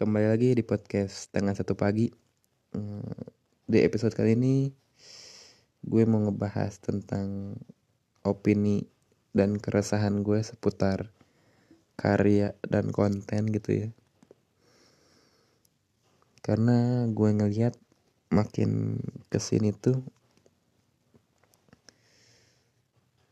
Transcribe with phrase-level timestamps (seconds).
[0.00, 2.08] Kembali lagi di podcast setengah satu pagi.
[2.72, 3.04] Hmm,
[3.68, 4.72] Di episode kali ini
[5.84, 7.60] Gue mau ngebahas tentang
[8.24, 8.80] Opini
[9.36, 11.12] dan keresahan gue seputar
[12.00, 13.88] Karya dan konten gitu ya.
[16.40, 17.76] Karena gue ngeliat
[18.32, 20.00] Makin ke sini tuh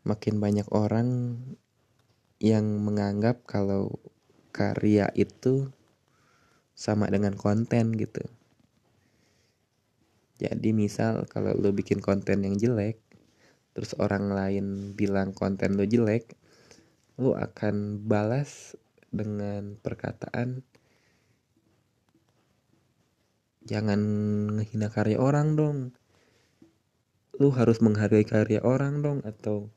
[0.04, 1.40] Makin banyak orang
[2.36, 3.96] Yang menganggap kalau
[4.52, 5.72] Karya itu
[6.78, 8.22] sama dengan konten gitu.
[10.38, 13.02] Jadi misal kalau lo bikin konten yang jelek,
[13.74, 16.38] terus orang lain bilang konten lo jelek,
[17.18, 18.78] lo akan balas
[19.10, 20.62] dengan perkataan
[23.66, 23.98] jangan
[24.54, 25.78] menghina karya orang dong.
[27.42, 29.74] Lo harus menghargai karya orang dong atau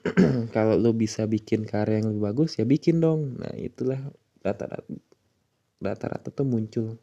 [0.56, 3.36] kalau lo bisa bikin karya yang lebih bagus ya bikin dong.
[3.36, 4.00] Nah, itulah
[4.40, 4.88] rata-rata
[5.82, 6.96] rata-rata tuh muncul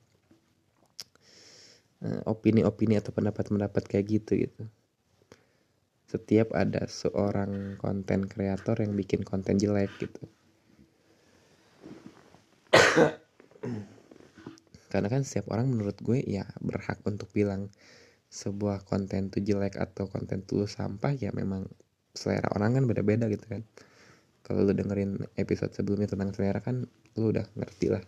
[2.02, 4.64] eh, opini-opini atau pendapat-pendapat kayak gitu gitu.
[6.10, 10.28] Setiap ada seorang konten kreator yang bikin konten jelek gitu.
[14.92, 17.72] Karena kan setiap orang menurut gue ya berhak untuk bilang
[18.28, 21.64] sebuah konten tuh jelek atau konten tuh sampah ya memang
[22.12, 23.64] selera orang kan beda-beda gitu kan.
[24.44, 26.84] Kalau lu dengerin episode sebelumnya tentang selera kan
[27.16, 28.04] lu udah ngerti lah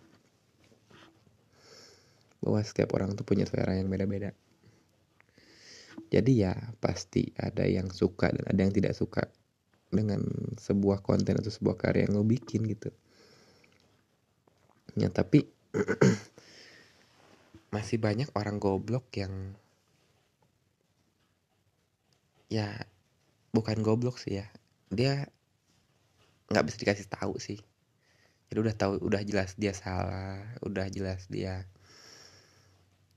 [2.44, 4.36] bahwa setiap orang tuh punya selera yang beda-beda.
[6.12, 9.24] Jadi ya pasti ada yang suka dan ada yang tidak suka
[9.88, 10.20] dengan
[10.60, 12.92] sebuah konten atau sebuah karya yang lo bikin gitu.
[15.00, 15.48] Ya tapi
[17.74, 19.56] masih banyak orang goblok yang
[22.46, 22.86] ya
[23.50, 24.46] bukan goblok sih ya
[24.94, 25.26] dia
[26.54, 27.58] nggak bisa dikasih tahu sih
[28.46, 31.66] jadi udah tahu udah jelas dia salah udah jelas dia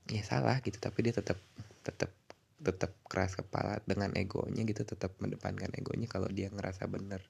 [0.08, 1.40] ya salah gitu tapi dia tetap
[1.84, 2.12] tetap
[2.58, 7.22] tetap keras kepala dengan egonya gitu tetap mendepankan egonya kalau dia ngerasa bener.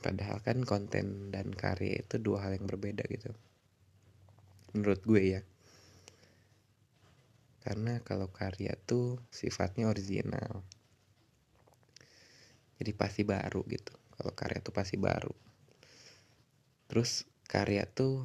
[0.00, 3.32] Padahal kan konten dan karya itu dua hal yang berbeda gitu.
[4.72, 5.40] Menurut gue ya.
[7.60, 10.64] Karena kalau karya tuh sifatnya original.
[12.80, 13.92] Jadi pasti baru gitu.
[14.16, 15.32] Kalau karya tuh pasti baru.
[16.88, 18.24] Terus karya tuh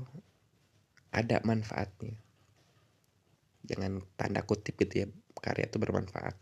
[1.16, 2.20] ada manfaatnya.
[3.64, 5.08] Dengan tanda kutip gitu ya
[5.40, 6.36] karya itu bermanfaat.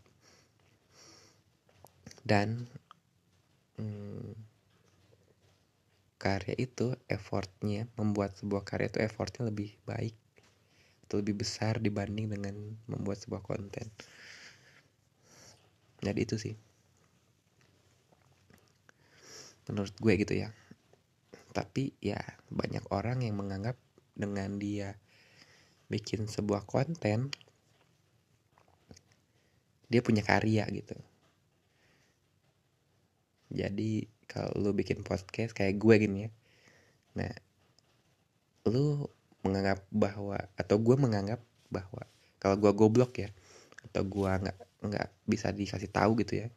[2.26, 2.66] Dan
[3.78, 4.34] hmm,
[6.18, 10.16] karya itu effortnya membuat sebuah karya itu effortnya lebih baik
[11.04, 12.56] atau lebih besar dibanding dengan
[12.88, 13.86] membuat sebuah konten.
[16.00, 16.54] Jadi itu sih.
[19.68, 20.48] Menurut gue gitu ya.
[21.52, 22.18] Tapi ya
[22.48, 23.76] banyak orang yang menganggap
[24.14, 24.96] dengan dia
[25.90, 27.30] bikin sebuah konten
[29.92, 30.96] dia punya karya gitu.
[33.54, 36.30] Jadi kalau lu bikin podcast kayak gue gini ya
[37.14, 37.32] nah
[38.66, 39.06] lu
[39.46, 41.38] menganggap bahwa atau gue menganggap
[41.70, 42.02] bahwa
[42.42, 43.30] kalau gue goblok ya
[43.86, 46.48] atau gue nggak nggak bisa dikasih tahu gitu ya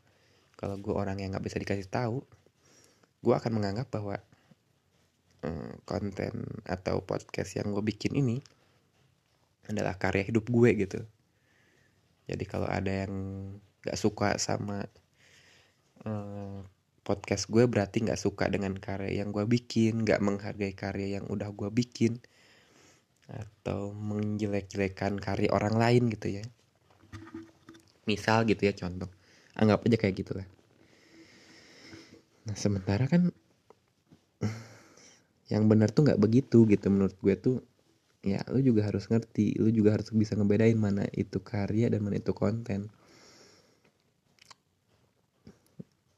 [0.58, 2.26] kalau gue orang yang nggak bisa dikasih tahu
[3.22, 4.18] gue akan menganggap bahwa
[5.88, 8.38] konten atau podcast yang gue bikin ini
[9.68, 11.00] adalah karya hidup gue gitu.
[12.28, 13.14] Jadi kalau ada yang
[13.84, 14.84] gak suka sama
[16.04, 16.60] uh,
[17.08, 21.52] podcast gue berarti gak suka dengan karya yang gue bikin gak menghargai karya yang udah
[21.56, 22.20] gue bikin
[23.28, 26.44] atau menjelek-jelekan karya orang lain gitu ya.
[28.08, 29.12] Misal gitu ya contoh.
[29.56, 30.48] Anggap aja kayak gitulah.
[32.48, 33.36] Nah sementara kan
[35.48, 36.88] yang benar tuh nggak begitu gitu.
[36.92, 37.58] Menurut gue tuh
[38.26, 42.20] ya lu juga harus ngerti lu juga harus bisa ngebedain mana itu karya dan mana
[42.20, 42.92] itu konten.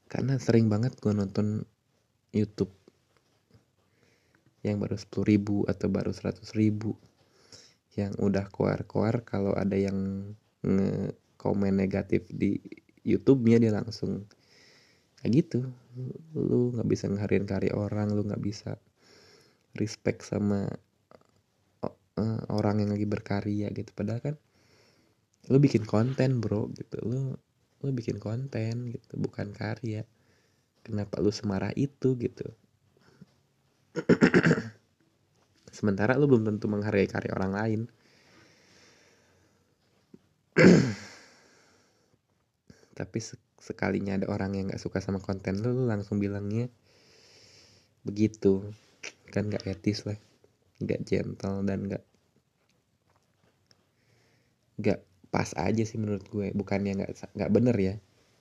[0.10, 1.62] Karena sering banget gue nonton
[2.34, 2.74] YouTube
[4.66, 6.98] yang baru 10 ribu atau baru 100 ribu
[7.94, 9.22] yang udah keluar-keluar.
[9.22, 10.34] Kalau ada yang
[10.66, 12.60] nge komen negatif di
[13.06, 14.26] YouTube-nya dia langsung
[15.22, 15.70] kayak gitu.
[16.34, 18.82] Lu nggak bisa ngeharin karya orang lu nggak bisa
[19.78, 20.66] respect sama
[22.20, 23.92] uh, orang yang lagi berkarya gitu.
[23.96, 24.36] Padahal kan
[25.50, 26.98] lu bikin konten bro gitu.
[27.06, 27.38] Lu
[27.80, 29.14] lu bikin konten gitu.
[29.18, 30.04] Bukan karya.
[30.84, 32.48] Kenapa lu semarah itu gitu?
[35.78, 37.82] Sementara lu belum tentu menghargai karya orang lain.
[43.00, 43.20] Tapi
[43.60, 46.68] sekalinya ada orang yang nggak suka sama konten lu, lu langsung bilangnya
[48.04, 48.64] begitu
[49.32, 50.18] kan nggak etis lah.
[50.82, 52.04] Nggak gentle dan nggak
[54.80, 55.00] nggak
[55.30, 56.52] pas aja sih menurut gue.
[56.58, 57.96] Bukannya nggak nggak bener ya.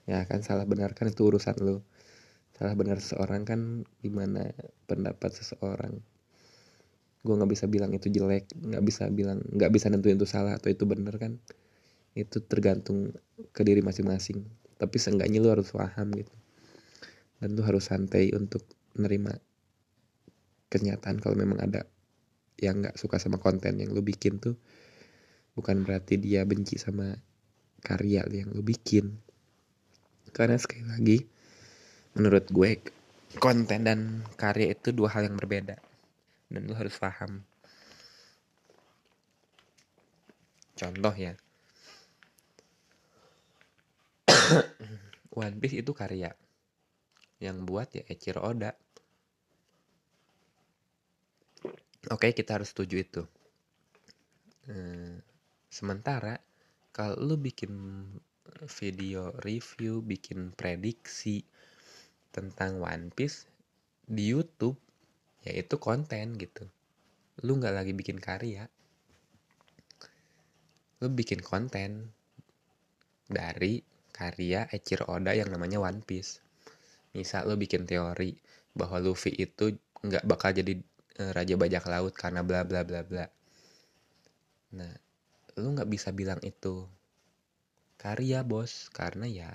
[0.09, 1.85] Ya kan salah benar kan itu urusan lo
[2.59, 4.51] salah benar seseorang kan gimana
[4.91, 6.03] pendapat seseorang.
[7.23, 10.67] Gue nggak bisa bilang itu jelek nggak bisa bilang nggak bisa nentuin itu salah atau
[10.73, 11.39] itu bener kan.
[12.19, 13.15] Itu tergantung
[13.55, 14.43] ke diri masing-masing.
[14.79, 16.35] Tapi seenggaknya lu harus paham gitu.
[17.39, 18.67] Dan lu harus santai untuk
[18.99, 19.39] menerima
[20.69, 21.89] kenyataan kalau memang ada
[22.61, 24.59] yang nggak suka sama konten yang lu bikin tuh
[25.55, 27.19] bukan berarti dia benci sama
[27.83, 29.19] karya yang lu bikin.
[30.31, 31.19] Karena sekali lagi
[32.15, 32.79] menurut gue
[33.39, 35.77] konten dan karya itu dua hal yang berbeda
[36.51, 37.43] dan lu harus paham.
[40.79, 41.35] Contoh ya.
[45.35, 46.31] One Piece itu karya
[47.39, 48.75] yang buat ya Echiro Oda
[52.09, 53.23] oke kita harus setuju itu.
[54.69, 55.21] Hmm,
[55.69, 56.41] sementara
[56.93, 57.73] kalau lu bikin
[58.67, 61.45] video review bikin prediksi
[62.35, 63.47] tentang One Piece
[64.09, 64.77] di YouTube
[65.45, 66.65] ya itu konten gitu.
[67.47, 68.67] Lu nggak lagi bikin karya.
[70.99, 72.11] Lu bikin konten
[73.31, 73.79] dari
[74.11, 76.43] karya Echiro Oda yang namanya One Piece.
[77.15, 78.35] Misal lu bikin teori
[78.75, 80.75] bahwa Luffy itu nggak bakal jadi
[81.19, 83.27] raja bajak laut karena bla bla bla bla
[84.75, 84.95] nah
[85.59, 86.87] lu nggak bisa bilang itu
[87.99, 89.51] karya bos karena ya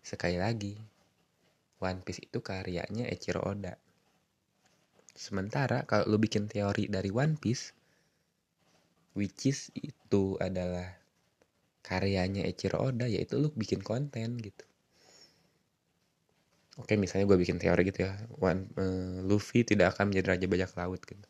[0.00, 0.78] sekali lagi
[1.80, 3.74] One Piece itu karyanya Echiro Oda
[5.20, 7.76] Sementara kalau lu bikin teori dari One Piece,
[9.18, 10.96] which is itu adalah
[11.82, 14.64] karyanya Echiro Oda, yaitu lu bikin konten gitu.
[16.80, 20.72] Oke, misalnya gue bikin teori gitu ya, One, uh, Luffy tidak akan menjadi raja bajak
[20.80, 21.28] laut gitu.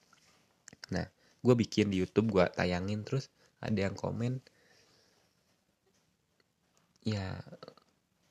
[0.94, 1.11] Nah,
[1.43, 4.38] gue bikin di YouTube, gue tayangin terus ada yang komen,
[7.02, 7.43] ya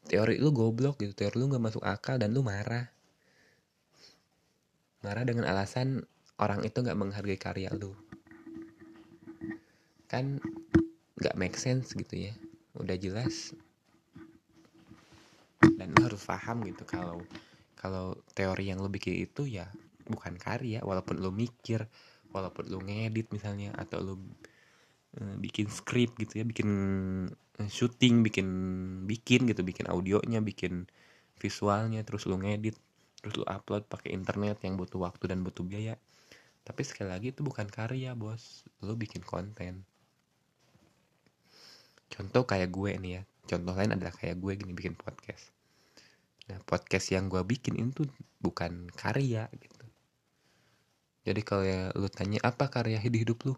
[0.07, 2.87] teori lu goblok gitu, teori lu gak masuk akal dan lu marah.
[5.03, 6.07] Marah dengan alasan
[6.39, 7.95] orang itu nggak menghargai karya lu.
[10.11, 10.39] Kan
[11.19, 12.33] nggak make sense gitu ya.
[12.75, 13.55] Udah jelas
[15.59, 17.19] dan lu harus paham gitu kalau
[17.75, 19.67] kalau teori yang lu bikin itu ya
[20.07, 21.87] bukan karya walaupun lu mikir
[22.31, 24.15] walaupun lu ngedit misalnya atau lu
[25.19, 26.69] uh, bikin skrip gitu ya bikin
[27.59, 28.47] uh, syuting bikin
[29.07, 30.87] bikin gitu bikin audionya bikin
[31.39, 32.75] visualnya terus lu ngedit
[33.19, 35.99] terus lu upload pakai internet yang butuh waktu dan butuh biaya.
[36.63, 38.63] Tapi sekali lagi itu bukan karya bos.
[38.79, 39.83] Lu bikin konten.
[42.09, 45.49] Contoh kayak gue nih ya contoh lain adalah kayak gue gini bikin podcast.
[46.53, 48.05] Nah podcast yang gue bikin itu
[48.37, 49.85] bukan karya gitu.
[51.25, 53.53] Jadi kalau ya lu tanya apa karya hidup hidup lu?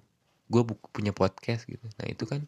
[0.48, 0.64] Gue
[0.96, 1.84] punya podcast gitu.
[2.00, 2.48] Nah itu kan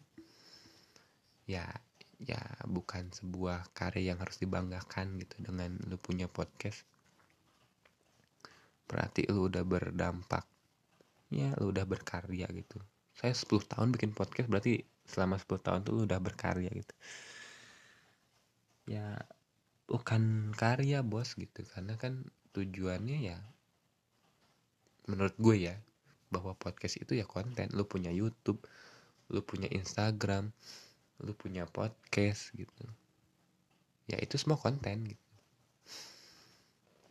[1.44, 1.68] ya
[2.16, 6.80] ya bukan sebuah karya yang harus dibanggakan gitu dengan lu punya podcast.
[8.88, 10.48] Berarti lu udah berdampak.
[11.28, 12.80] Ya lu udah berkarya gitu.
[13.14, 16.94] Saya 10 tahun bikin podcast berarti selama 10 tahun tuh lu udah berkarya gitu
[18.84, 19.20] ya
[19.88, 21.64] bukan karya bos gitu.
[21.68, 23.38] Karena kan tujuannya ya
[25.04, 25.76] menurut gue ya
[26.32, 27.68] bahwa podcast itu ya konten.
[27.72, 28.62] Lu punya YouTube
[29.32, 30.52] lu punya Instagram
[31.22, 32.84] lu punya podcast gitu.
[34.10, 35.28] Ya itu semua konten gitu.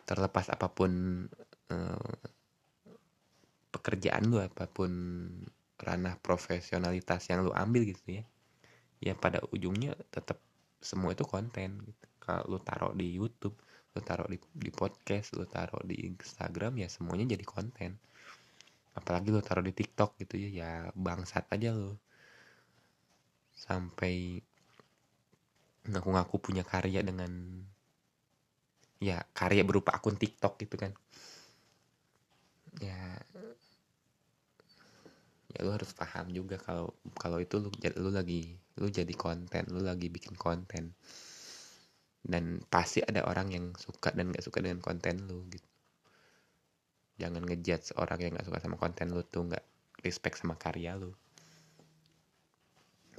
[0.04, 1.24] Terlepas apa pun
[1.72, 2.18] eh,
[3.74, 4.92] pekerjaan lu apa pun
[5.80, 8.24] ranah profesionalitas yang lu ambil gitu ya.
[9.04, 10.40] Ya pada ujungnya tetap
[10.84, 12.06] semua itu konten gitu.
[12.20, 13.56] kalau lu taruh di YouTube
[13.94, 17.94] lu taruh di, di podcast lu taruh di Instagram ya semuanya jadi konten.
[18.98, 21.94] Apalagi lu taruh di TikTok gitu ya ya bangsat aja lu.
[23.54, 24.42] Sampai
[25.86, 27.30] ngaku-ngaku punya karya dengan
[28.98, 30.92] ya karya berupa akun TikTok gitu kan.
[32.82, 33.22] Ya
[35.54, 37.70] ya lu harus paham juga kalau kalau itu lu
[38.02, 40.98] lu lagi lu jadi konten lu lagi bikin konten.
[42.24, 45.68] Dan pasti ada orang yang suka dan gak suka dengan konten lu gitu.
[47.20, 49.66] Jangan ngejudge orang yang gak suka sama konten lu tuh gak
[50.02, 51.12] respect sama karya lu.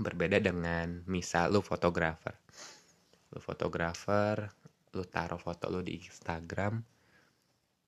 [0.01, 2.33] Berbeda dengan misal lu fotografer.
[3.29, 4.49] Lu fotografer
[4.95, 6.81] lu taruh foto lu di Instagram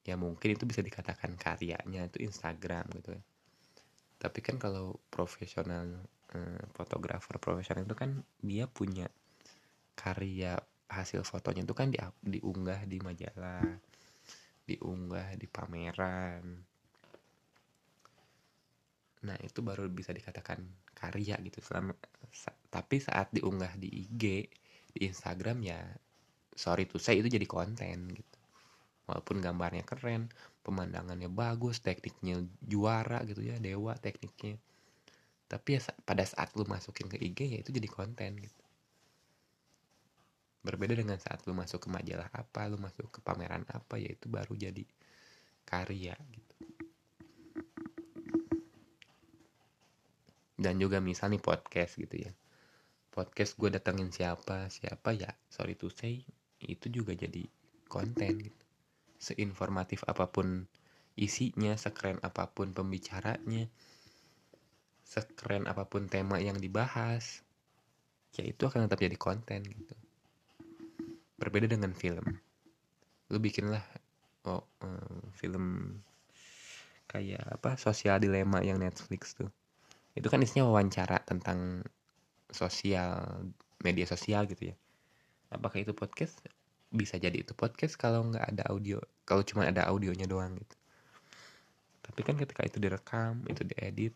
[0.03, 3.23] ya mungkin itu bisa dikatakan karyanya itu Instagram gitu ya
[4.17, 9.07] tapi kan kalau profesional eh, fotografer profesional itu kan dia punya
[9.97, 10.57] karya
[10.87, 13.65] hasil fotonya itu kan di, diunggah di majalah
[14.67, 16.43] diunggah di pameran.
[19.23, 20.59] Nah itu baru bisa dikatakan
[20.91, 21.63] karya gitu.
[21.63, 21.95] Selama
[22.31, 24.23] sa, tapi saat diunggah di IG
[24.97, 25.79] di Instagram ya
[26.57, 28.36] sorry tuh saya itu jadi konten gitu
[29.07, 30.27] walaupun gambarnya keren
[30.67, 34.59] pemandangannya bagus tekniknya juara gitu ya dewa tekniknya.
[35.47, 38.63] Tapi ya pada saat lu masukin ke IG ya itu jadi konten gitu.
[40.59, 44.27] Berbeda dengan saat lu masuk ke majalah apa lu masuk ke pameran apa ya itu
[44.27, 44.83] baru jadi
[45.63, 46.55] karya gitu.
[50.59, 52.31] Dan juga misal nih podcast gitu ya.
[53.15, 56.27] Podcast gue datengin siapa siapa ya sorry to say
[56.59, 57.47] itu juga jadi
[57.87, 58.66] konten gitu
[59.17, 60.69] seinformatif apa pun
[61.17, 63.65] isinya sekeren apa pun pembicaranya
[65.07, 67.41] sekeren apa pun tema yang dibahas
[68.37, 69.95] ya itu akan tetap jadi konten gitu.
[71.39, 72.37] Berbeda dengan film.
[73.33, 73.81] Lu bikinlah
[74.45, 75.97] oh um, film
[77.07, 79.49] kayak apa sosial dilema yang Netflix tuh.
[80.13, 81.81] Itu kan isinya wawancara tentang
[82.51, 83.47] sosial
[83.81, 84.75] media sosial gitu ya.
[85.49, 86.43] Apakah itu podcast
[86.87, 90.75] bisa jadi itu podcast kalau nggak ada audio kalau cuma ada audionya doang gitu.
[92.07, 94.15] Tapi kan ketika itu direkam itu diedit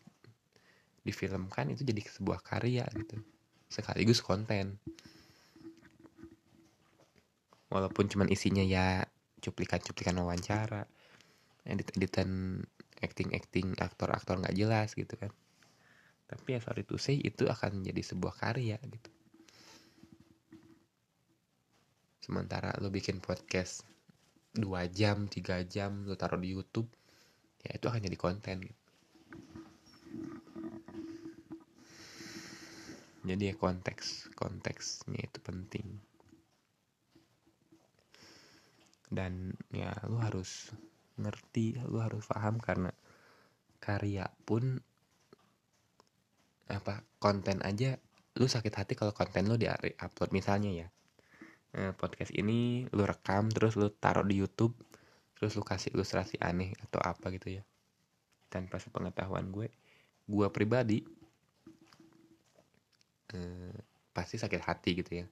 [1.04, 3.20] difilmkan itu jadi sebuah karya gitu.
[3.68, 4.80] Sekaligus konten.
[7.68, 9.04] Walaupun cuman isinya ya
[9.44, 10.88] cuplikan-cuplikan wawancara
[11.68, 12.60] edit-editan
[13.02, 15.32] acting-acting aktor-aktor nggak jelas gitu kan.
[16.26, 19.12] Tapi ya sorry to say itu akan jadi sebuah karya gitu
[22.22, 23.82] sementara lo bikin podcast
[24.54, 26.86] dua jam tiga jam lo taruh di YouTube
[27.66, 28.82] ya itu akan jadi konten gitu.
[33.22, 35.86] Jadi ya konteks konteksnya itu penting.
[39.10, 40.70] Dan ya lu harus
[41.18, 42.90] ngerti lu harus paham karena
[43.82, 44.78] karya pun
[46.70, 47.98] apa konten aja
[48.38, 49.68] lu sakit hati kalau konten lu di
[50.00, 50.88] upload misalnya ya
[51.72, 54.76] eh, podcast ini lu rekam terus lu taruh di YouTube
[55.36, 57.62] terus lu kasih ilustrasi aneh atau apa gitu ya.
[58.52, 59.72] Tanpa sepengetahuan gue
[60.28, 61.02] gue pribadi
[63.32, 63.76] eh,
[64.12, 65.26] pasti sakit hati gitu ya.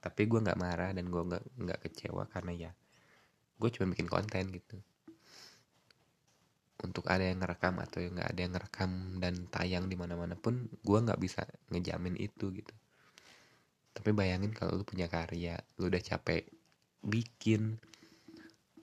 [0.00, 2.70] Tapi gue nggak marah dan gue nggak nggak kecewa karena ya
[3.54, 4.76] gue cuma bikin konten gitu.
[6.84, 8.90] Untuk ada yang ngerekam atau yang nggak ada yang ngerekam
[9.22, 12.74] dan tayang di mana mana pun gue nggak bisa ngejamin itu gitu
[13.94, 16.44] tapi bayangin kalau lu punya karya lu udah capek
[17.06, 17.78] bikin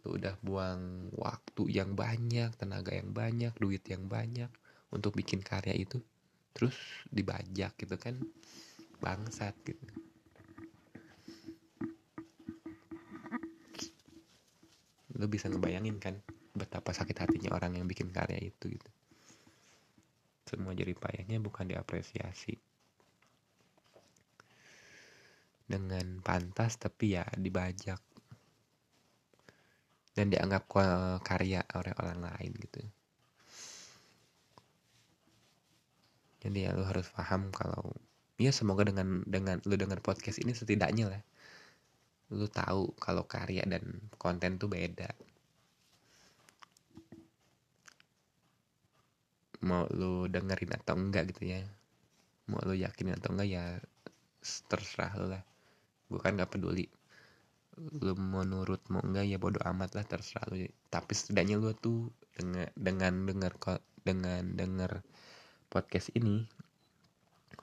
[0.02, 4.50] lu udah buang waktu yang banyak tenaga yang banyak duit yang banyak
[4.90, 6.02] untuk bikin karya itu
[6.58, 6.76] terus
[7.08, 8.18] dibajak gitu kan
[9.02, 9.86] bangsat gitu.
[15.18, 16.16] Lu bisa ngebayangin kan
[16.54, 18.90] betapa sakit hatinya orang yang bikin karya itu gitu.
[20.50, 22.71] Semua jerih payahnya bukan diapresiasi
[25.72, 28.04] dengan pantas tapi ya dibajak.
[30.12, 30.68] Dan dianggap
[31.24, 32.84] karya oleh orang lain gitu.
[36.44, 37.96] Jadi ya lu harus paham kalau
[38.36, 41.24] ya semoga dengan dengan lu dengar podcast ini setidaknya lah.
[42.36, 45.16] Lu tahu kalau karya dan konten tuh beda.
[49.64, 51.64] Mau lu dengerin atau enggak gitu ya.
[52.52, 53.64] Mau lu yakin atau enggak ya
[54.42, 55.51] terserah lu lah
[56.12, 56.86] gue kan nggak peduli.
[58.04, 60.68] Lu mau nurut mau enggak ya bodoh amat lah terserah lu.
[60.92, 63.54] Tapi setidaknya lu tuh dengan dengan denger
[64.04, 64.92] dengan denger
[65.72, 66.44] podcast ini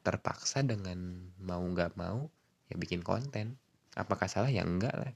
[0.00, 2.24] terpaksa dengan mau nggak mau
[2.72, 3.60] ya bikin konten.
[3.92, 4.48] Apakah salah?
[4.48, 5.12] Ya enggak lah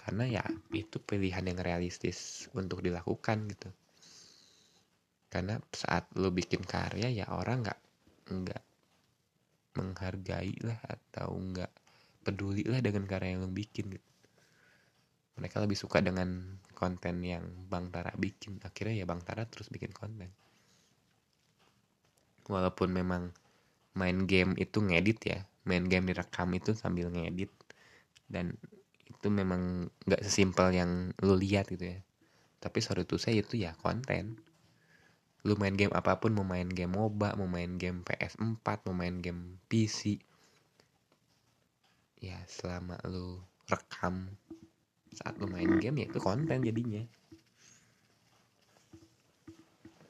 [0.00, 3.68] karena ya itu pilihan yang realistis untuk dilakukan gitu.
[5.28, 7.80] Karena saat lo bikin karya ya orang nggak
[8.32, 8.62] nggak
[9.76, 11.70] menghargai lah atau nggak
[12.24, 14.08] peduli lah dengan karya yang lo bikin gitu.
[15.36, 18.56] Mereka lebih suka dengan konten yang Bang Tara bikin.
[18.64, 20.32] Akhirnya ya Bang Tara terus bikin konten.
[22.48, 23.30] Walaupun memang
[23.94, 25.38] main game itu ngedit ya
[25.68, 27.52] main game direkam itu sambil ngedit
[28.30, 28.56] dan
[29.20, 32.00] itu memang nggak sesimpel yang lu lihat gitu ya.
[32.56, 34.40] Tapi sorry tuh saya itu ya konten.
[35.44, 39.20] Lu main game apa pun mau main game MOBA mau main game PS4 mau main
[39.20, 40.24] game PC
[42.24, 44.32] ya selama lu rekam
[45.12, 47.04] saat lu main game ya itu konten jadinya.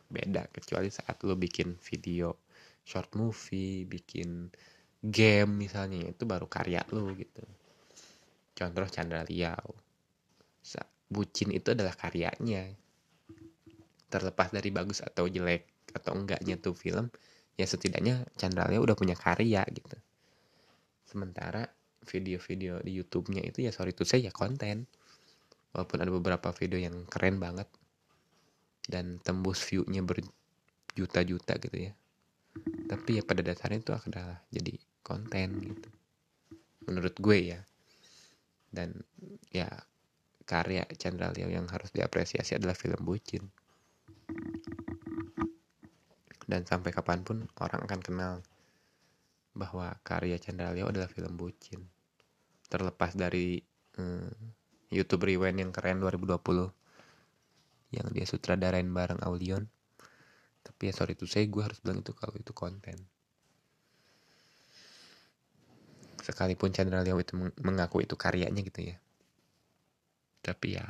[0.06, 2.38] Beda kecuali saat lo bikin video
[2.86, 4.54] short movie bikin
[5.02, 7.42] game misalnya itu baru karya lo gitu
[8.60, 9.80] contoh Chandra Liao
[11.10, 12.70] bucin itu adalah karyanya.
[14.06, 17.10] Terlepas dari bagus atau jelek atau enggaknya tuh film
[17.58, 19.98] ya setidaknya Chandra Liao udah punya karya gitu.
[21.02, 21.66] Sementara
[22.06, 24.86] video-video di YouTube-nya itu ya sorry tuh saya ya konten.
[25.74, 27.66] Walaupun ada beberapa video yang keren banget
[28.90, 31.92] dan tembus view-nya berjuta-juta gitu ya.
[32.90, 34.74] Tapi ya pada dasarnya itu adalah jadi
[35.06, 35.90] konten gitu.
[36.90, 37.60] Menurut gue ya
[38.70, 38.94] dan
[39.50, 39.66] ya
[40.46, 43.50] karya Chandra Leo yang harus diapresiasi adalah film bucin.
[46.50, 48.34] Dan sampai kapan pun orang akan kenal
[49.54, 51.86] bahwa karya Chandra Leo adalah film bucin.
[52.66, 53.62] Terlepas dari
[53.94, 54.34] hmm,
[54.90, 56.34] YouTube Rewind yang keren 2020
[57.90, 59.70] yang dia sutradarain bareng Aulion.
[60.66, 62.98] Tapi ya sorry tuh saya gue harus bilang itu kalau itu konten
[66.30, 68.96] sekalipun Chandra Leo itu mengaku itu karyanya gitu ya.
[70.40, 70.86] Tapi ya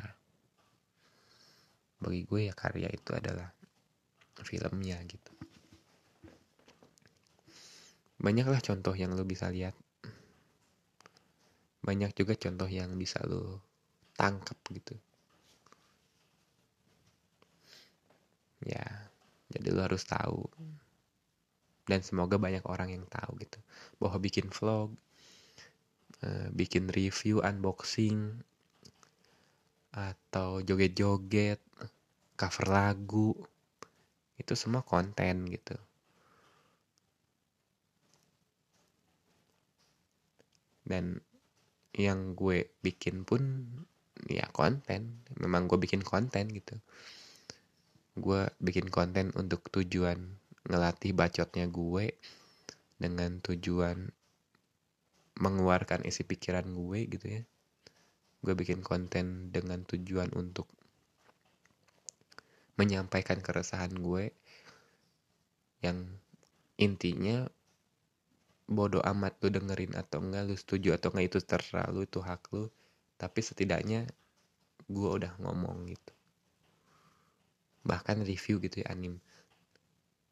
[2.00, 3.52] bagi gue ya karya itu adalah
[4.40, 5.32] filmnya gitu.
[8.20, 9.72] Banyaklah contoh yang lo bisa lihat.
[11.80, 13.64] Banyak juga contoh yang bisa lo
[14.16, 14.96] tangkap gitu.
[18.64, 18.84] Ya
[19.48, 20.44] jadi lo harus tahu.
[21.88, 23.58] Dan semoga banyak orang yang tahu gitu.
[23.96, 24.92] Bahwa bikin vlog
[26.52, 28.44] bikin review unboxing
[29.90, 31.58] atau joget-joget
[32.38, 33.34] cover lagu
[34.40, 35.76] itu semua konten gitu.
[40.84, 41.20] Dan
[41.94, 43.68] yang gue bikin pun
[44.26, 45.20] ya konten.
[45.36, 46.76] Memang gue bikin konten gitu.
[48.16, 52.12] Gue bikin konten untuk tujuan ngelatih bacotnya gue
[53.00, 54.12] dengan tujuan
[55.40, 57.42] mengeluarkan isi pikiran gue gitu ya.
[58.44, 60.68] Gue bikin konten dengan tujuan untuk
[62.76, 64.32] menyampaikan keresahan gue
[65.80, 66.08] yang
[66.80, 67.48] intinya
[68.70, 72.52] bodoh amat lu dengerin atau enggak lu setuju atau enggak itu terserah lu itu hak
[72.52, 72.68] lu.
[73.16, 74.08] Tapi setidaknya
[74.88, 76.12] gue udah ngomong gitu.
[77.84, 79.20] Bahkan review gitu ya anim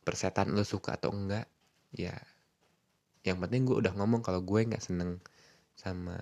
[0.09, 1.45] persetan lo suka atau enggak
[1.93, 2.17] ya
[3.29, 5.21] yang penting gue udah ngomong kalau gue nggak seneng
[5.77, 6.19] sama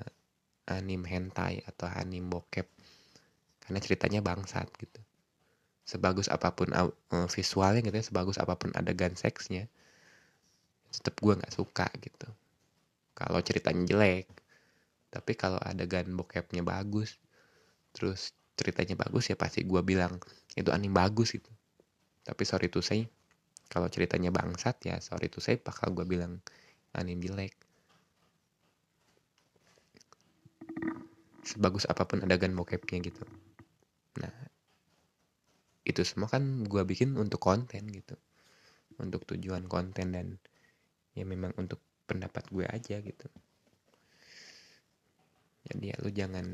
[0.66, 2.66] anim hentai atau anim bokep.
[3.62, 5.01] Karena ceritanya bangsat gitu.
[5.87, 6.90] Sebagus apa pun uh,
[7.31, 9.71] visualnya gitu ya sebagus apa pun adegan seksnya
[10.90, 12.29] tetap gue nggak suka gitu.
[13.14, 14.27] Kalau ceritanya jelek
[15.14, 17.16] tapi kalau adegan bokepnya bagus
[17.95, 20.19] terus ceritanya bagus ya pasti gue bilang
[20.59, 21.49] itu anime bagus gitu.
[22.27, 23.07] Tapi sorry to say
[23.71, 26.42] kalau ceritanya bangsat ya sorry to say bakal gue bilang
[26.96, 27.54] anime jelek
[31.46, 33.22] sebagus apa pun adegan bokepnya gitu.
[34.18, 34.35] Nah
[35.87, 38.18] itu semua kan gue bikin untuk konten gitu.
[38.98, 40.26] Untuk tujuan konten dan
[41.14, 41.78] ya memang untuk
[42.11, 43.28] pendapat gue aja gitu.
[45.70, 46.46] Jadi ya lu jangan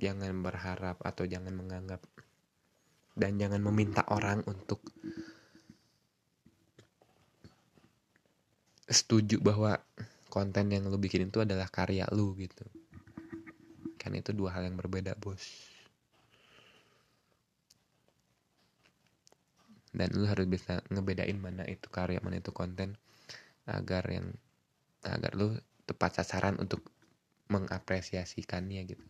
[0.00, 2.00] jangan berharap atau jangan menganggap
[3.20, 4.80] dan jangan meminta orang untuk
[8.90, 9.78] setuju bahwa
[10.26, 12.66] konten yang lu bikin itu adalah karya lu gitu.
[13.96, 15.42] Kan itu dua hal yang berbeda bos.
[19.90, 22.98] Dan lu harus bisa ngebedain mana itu karya mana itu konten
[23.66, 24.34] agar yang
[25.06, 25.54] agar lu
[25.86, 26.82] tepat sasaran untuk
[27.50, 29.06] mengapresiasikannya gitu.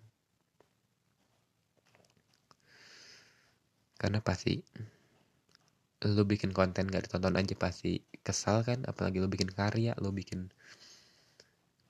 [4.00, 4.64] Karena pasti
[6.00, 10.52] lu bikin konten gak ditonton aja pasti kesal kan apalagi lu bikin karya lu bikin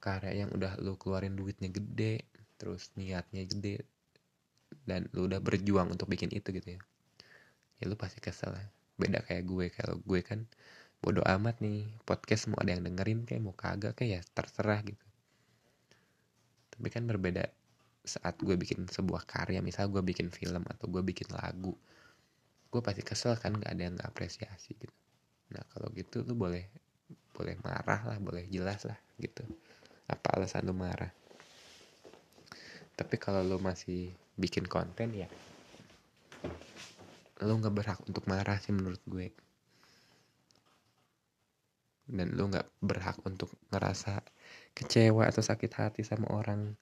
[0.01, 2.25] karya yang udah lu keluarin duitnya gede
[2.57, 3.85] terus niatnya gede
[4.87, 6.81] dan lu udah berjuang untuk bikin itu gitu ya.
[7.81, 8.67] Ya lu pasti kesel lah
[9.01, 10.45] beda kayak gue kalau gue kan
[11.01, 15.05] bodoh amat nih podcast mau ada yang dengerin kayak mau kagak kayak ya terserah gitu.
[16.77, 17.49] Tapi kan berbeda
[18.05, 21.77] saat gue bikin sebuah karya misal gue bikin film atau gue bikin lagu
[22.71, 24.95] gue pasti kesel kan gak ada yang apresiasi gitu
[25.51, 26.71] nah kalau gitu lu boleh
[27.35, 29.43] boleh marah lah boleh jelas lah gitu.
[30.07, 31.11] Apa alasan lu marah?
[32.95, 35.31] Tapi kalau lu masih bikin konten ya
[37.41, 39.33] lu nggak berhak untuk marah sih menurut gue.
[42.05, 44.21] Dan lu nggak berhak untuk ngerasa
[44.77, 46.77] kecewa atau sakit hati sama orang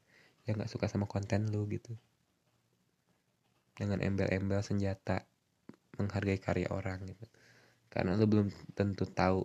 [0.50, 1.94] yang nggak suka sama konten lu gitu.
[3.78, 5.22] Dengan embel-embel senjata
[5.94, 7.22] menghargai karya orang gitu
[7.88, 9.44] karena lu belum tentu tahu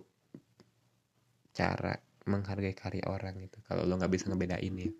[1.53, 1.95] cara
[2.27, 3.59] menghargai karya orang gitu.
[3.67, 4.91] Kalau lo nggak bisa ngebedain ya.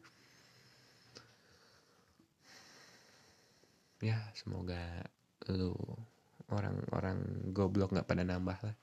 [4.03, 5.07] Ya semoga
[5.47, 5.71] lu
[6.51, 8.75] orang-orang goblok nggak pada nambah lah.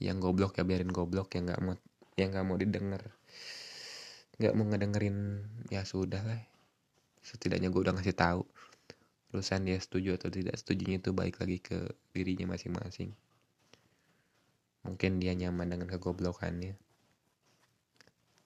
[0.00, 1.76] Yang goblok ya biarin goblok yang nggak mau
[2.16, 3.02] yang nggak mau didengar
[4.36, 5.18] nggak mau ngedengerin
[5.72, 6.40] ya sudah lah.
[7.24, 8.44] Setidaknya gue udah ngasih tahu
[9.34, 11.78] urusan dia setuju atau tidak setujunya itu baik lagi ke
[12.14, 13.10] dirinya masing-masing.
[14.86, 16.78] Mungkin dia nyaman dengan kegoblokannya.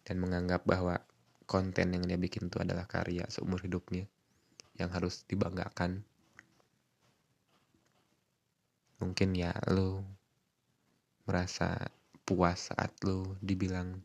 [0.01, 1.05] Dan menganggap bahwa
[1.45, 4.09] konten yang dia bikin itu adalah karya seumur hidupnya
[4.81, 6.01] yang harus dibanggakan.
[9.05, 10.01] Mungkin ya lu
[11.29, 11.93] merasa
[12.25, 14.01] puas saat lu dibilang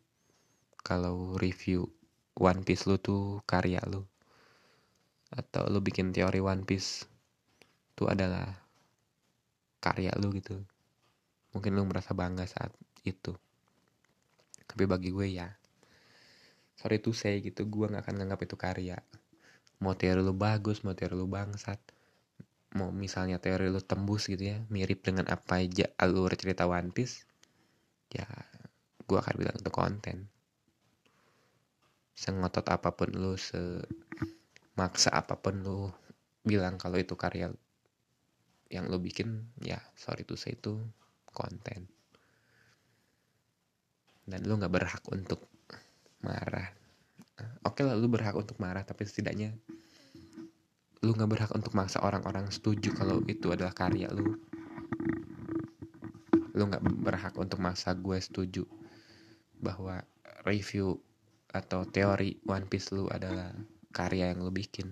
[0.84, 1.88] kalau review
[2.36, 4.04] One Piece lu tuh karya lu
[5.36, 7.06] atau lu bikin teori One Piece
[7.96, 8.48] itu adalah
[9.84, 10.60] karya lu gitu.
[11.52, 12.72] Mungkin lu merasa bangga saat
[13.04, 13.36] itu.
[14.66, 15.48] Tapi bagi gue ya
[16.76, 18.98] sorry tuh saya gitu gue nggak akan nganggap itu karya.
[19.80, 21.80] Mau teori lu bagus mau teori lu bangsat
[22.76, 27.24] mau misalnya teori lu tembus gitu ya mirip dengan apa aja alur cerita One Piece
[28.12, 28.28] ya
[29.08, 30.18] gue akan bilang itu konten.
[32.16, 33.84] Sengotot apa pun lu se
[34.76, 35.80] maksa apa pun lu
[36.46, 37.50] bilang kalau itu karya
[38.70, 40.78] yang lu bikin ya sorry tuh saya itu
[41.32, 41.88] konten.
[44.26, 45.44] Dan lu nggak berhak untuk
[46.24, 46.72] marah.
[47.68, 49.56] Oke okay lah lu berhak untuk marah tapi setidaknya
[51.04, 54.40] lu nggak berhak untuk maksa orang-orang setuju kalau itu adalah karya lu.
[56.56, 58.64] Lu nggak berhak untuk maksa gue setuju
[59.62, 60.02] bahwa
[60.48, 60.98] review
[61.54, 63.54] atau teori One Piece lu adalah
[63.96, 64.92] karya yang lo bikin.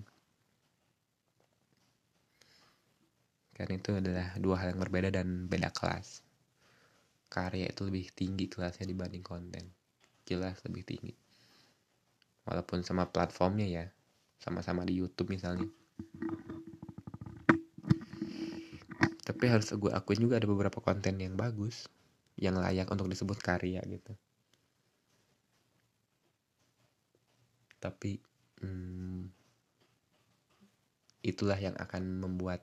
[3.52, 6.24] Kan itu adalah dua hal yang berbeda dan beda kelas.
[7.28, 9.68] Karya itu lebih tinggi kelasnya dibanding konten.
[10.24, 11.12] Jelas lebih tinggi.
[12.48, 13.84] Walaupun sama platformnya ya.
[14.40, 15.68] Sama-sama di YouTube misalnya.
[19.24, 21.86] Tapi harus gue akuin juga ada beberapa konten yang bagus.
[22.40, 24.16] Yang layak untuk disebut karya gitu.
[27.78, 29.26] Tapi hmm,
[31.24, 32.62] itulah yang akan membuat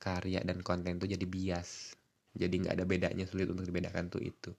[0.00, 1.94] karya dan konten itu jadi bias.
[2.34, 4.50] Jadi nggak ada bedanya sulit untuk dibedakan tuh itu.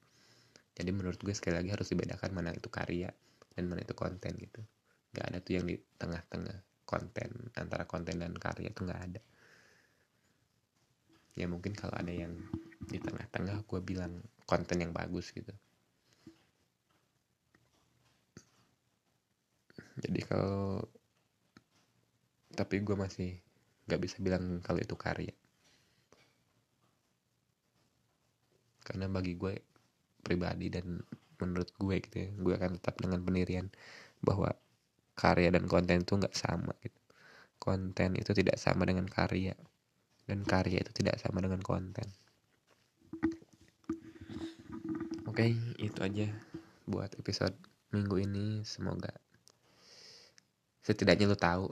[0.72, 3.12] Jadi menurut gue sekali lagi harus dibedakan mana itu karya
[3.58, 4.62] dan mana itu konten gitu.
[5.12, 9.22] Nggak ada tuh yang di tengah-tengah konten antara konten dan karya itu nggak ada.
[11.36, 12.36] Ya mungkin kalau ada yang
[12.88, 15.52] di tengah-tengah gue bilang konten yang bagus gitu
[20.00, 20.86] jadi kalau
[22.52, 23.40] tapi gue masih
[23.88, 25.36] nggak bisa bilang kalau itu karya.
[28.84, 29.56] Karena bagi gue
[30.22, 31.00] pribadi dan
[31.42, 33.68] menurut gue gitu ya gue akan tetap dengan pendirian
[34.22, 34.54] bahwa
[35.18, 37.00] karya dan konten itu nggak sama gitu.
[37.62, 39.56] Konten itu tidak sama dengan karya
[40.30, 42.08] dan karya itu tidak sama dengan konten.
[45.26, 46.28] Oke itu aja
[46.86, 47.56] buat episode
[47.96, 48.48] minggu ini.
[48.68, 49.31] Semoga
[50.82, 51.66] setidaknya lu tahu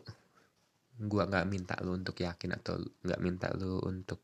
[1.09, 4.19] gua nggak minta lu untuk yakin atau nggak minta lu untuk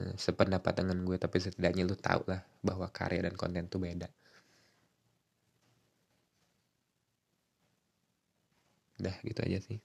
[0.00, 4.08] eh, sependapat dengan gue tapi setidaknya lu tahu lah bahwa karya dan konten tuh beda.
[9.00, 9.78] Udah gitu aja sih.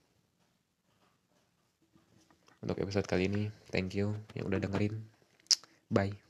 [2.63, 4.96] Untuk episode kali ini thank you yang udah dengerin.
[5.88, 6.27] Bye